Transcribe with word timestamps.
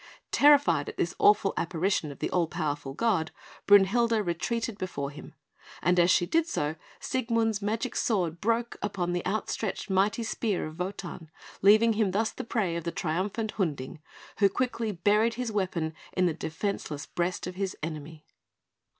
Terrified 0.31 0.89
at 0.89 0.97
this 0.97 1.13
awful 1.19 1.53
apparition 1.57 2.11
of 2.11 2.17
the 2.17 2.29
all 2.31 2.47
powerful 2.47 2.95
god, 2.95 3.29
Brünhilde 3.67 4.25
retreated 4.25 4.79
before 4.79 5.11
him; 5.11 5.35
and 5.79 5.99
as 5.99 6.09
she 6.09 6.25
did 6.25 6.47
so, 6.47 6.73
Siegmund's 6.99 7.61
magic 7.61 7.95
sword 7.95 8.41
broke 8.41 8.77
upon 8.81 9.13
the 9.13 9.23
outstretched 9.27 9.91
mighty 9.91 10.23
spear 10.23 10.65
of 10.65 10.79
Wotan, 10.79 11.29
leaving 11.61 11.93
him 11.93 12.09
thus 12.09 12.31
the 12.31 12.43
prey 12.43 12.75
of 12.75 12.83
the 12.83 12.91
triumphant 12.91 13.51
Hunding, 13.57 13.99
who 14.39 14.49
quickly 14.49 14.91
buried 14.91 15.35
his 15.35 15.51
weapon 15.51 15.93
in 16.13 16.25
the 16.25 16.33
defenceless 16.33 17.05
breast 17.05 17.45
of 17.45 17.53
his 17.53 17.77
enemy. 17.83 18.25